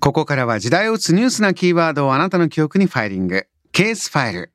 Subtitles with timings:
[0.00, 3.46] ここからは時代を打つニュースなキーワードをあなたの記憶にファイリング。
[3.72, 4.52] ケースファイル。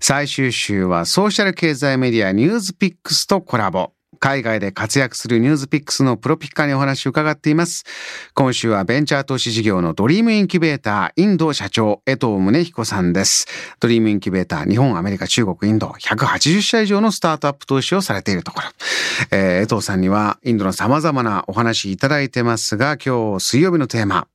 [0.00, 3.92] 最終週はソーシャル経済メディア NewsPicks とコラボ。
[4.18, 7.84] 海外で活躍する NewsPicks のプロピッカーにお話を伺っています。
[8.34, 13.46] 今週はベンチャー投資事業のドリームインキュベーターインド社長江藤宗彦さんです。
[13.80, 18.68] ドリームインキュベーター日本、アメリカ、中国、インド180社以上のスタートアップ投資をされているところ。
[19.30, 24.28] えー、江藤さんにはインドの様々なお話いただいてますが、今日水曜日のテーマ、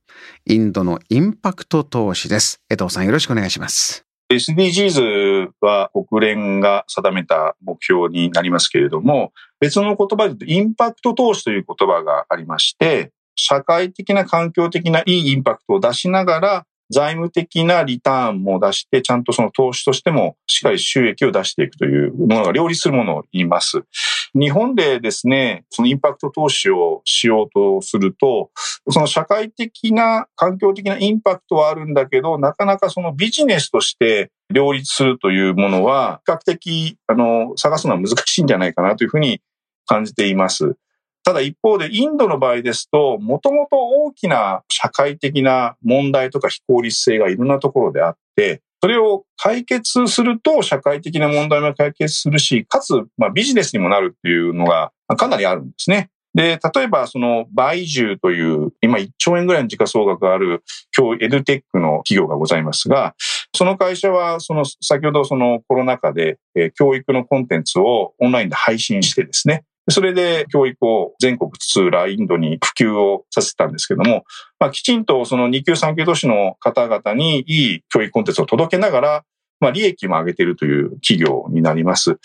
[0.46, 2.60] インドのインパクト投資です。
[2.70, 4.13] 江藤さんよろしくお願いします。
[4.34, 23.84] SDGs は国連が定めた目標になりますけれども、別の言葉で言うとインパクト投資という言葉がありまして、社会的な環境的ないいインパクトを出しながら、財務的なリターンも出して、ちゃんとその投資としてもしっかり収益を出していくというものが両立するものを言います。
[24.34, 28.50] 日本でですね、そのインパクト投資をしようとすると、
[28.90, 39.40] その社会的な、環境的なインパクトはあるんだけど、なかなかそのビジネスとして両立するというものは、比較的、あの、探すのは難しいんじゃないかなというふうに
[39.86, 40.76] 感じています。
[41.22, 56.10] ただ一方でインドの場合ですと、もともと大きな社会的な問題とか非効率性がいろんなところであって、それを解決すると社会的な問題も解決するし、かつ、まあ、ビジネスにもなるっていうのがかなりあるんですね。
[56.34, 60.62] で、例えばそのバイジューという今1兆円ぐらいの時価総額がある
[60.94, 63.14] 今日エドテックの企業がございますが、
[63.56, 66.38] その会社はその先ほどそのコロナ禍で
[66.74, 74.24] 教育のコンテンツをオンラインで配信してですね、それで教育を全国津々浦インドに普及をさせたんですけども、
[74.58, 79.24] まあ、きちんとその2級3級都市の方々にいい教育コンテンツを届けながら、
[79.60, 82.16] まあ、利益も上げているという企業になります。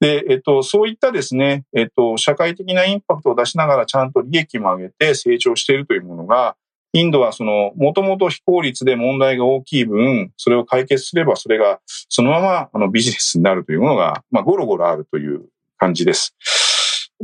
[0.00, 6.56] で、えっと、そういったですね、えっと、社会的なインパクトを出しながらちゃんと利益も上げて成長しているというものが、
[6.92, 15.46] インドはその、もともと非効率で問題が大きい分、それを解決すれば、それがそのままあのビジネスになるというものが、まあ、ゴロゴロあるという
[15.78, 16.34] 感じです。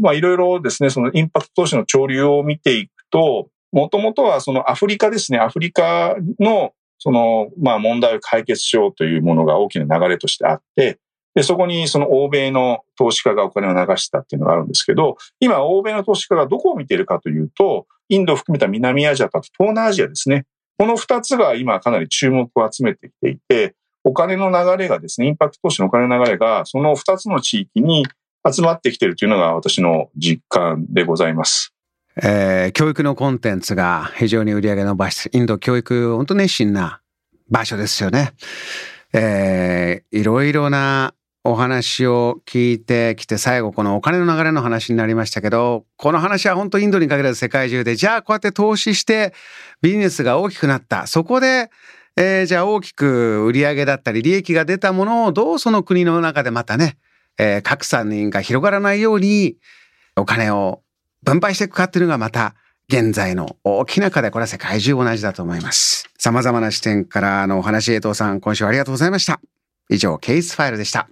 [0.01, 10.99] まあいろいろですね、そのインパクト投資の潮流を見ていくと、もともとはそのアフリカですね、アフリカのそのまあ問題を解決しようというものが大きな流れとしてあって、
[11.35, 20.45] で、そこにその欧米の投資家がお金を流したっていうのがあるんですけど、今欧米の投資家がどこを見ているかというと、インドを含めた南アジアと東南アジアですね。
[20.79, 23.75] この二つが今かなり注目を集めてきていて、
[24.05, 28.07] お金の流れがですね、インパクト投資のお金の流れがその二つの地域に
[28.51, 31.73] 集まってきてるというのが私の実感でございます。
[32.17, 37.01] えー、教育のコンテンツが非常に売り上げ伸ばし、インド教育、本当熱心な
[37.49, 38.33] 場所ですよね。
[39.15, 41.15] えー、いろいろな
[41.45, 49.33] お話を聞いてきて、最後このお金の流れの話になりましたけど、この話は本当インドに限らず世界中で、じゃあこうやって投資して
[49.81, 51.07] ビジネスが大きくなった。
[51.07, 51.71] そこで、
[52.17, 56.97] えー、じゃあ大きく売り上げだったり利益が出たものをどうその国の中でまたね、
[57.39, 59.57] えー、格差が広がらないように
[60.17, 60.83] お金を
[61.23, 62.55] 分配していくかっていうのがまた
[62.89, 66.11] 現在の大きな課題、これは世界中同じだと思います。
[66.19, 69.41] 様々な視点からのお話、江藤さん、今週ありがとうございました。
[69.89, 71.09] 以上、ケースファイルでした。